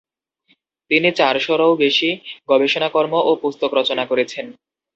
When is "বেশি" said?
1.83-2.09